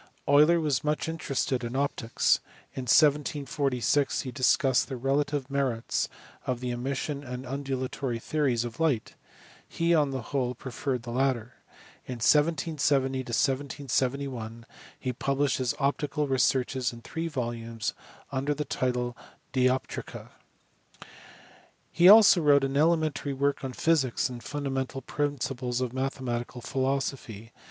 [0.27, 2.39] Euler was much interested in optics.
[2.73, 6.09] In 1746 he discussed the relative merits
[6.47, 9.13] of the emission and undulatory theories of light;
[9.67, 11.53] he on the whole preferred the latter.
[12.07, 14.65] In 1770 71
[14.99, 17.93] he published his optical researches in three volumes
[18.31, 19.15] under the title
[19.53, 20.29] Dioptrica.
[21.91, 27.51] He also wrote an elementary work on physics and the fundamental principles of mathematical philosophy.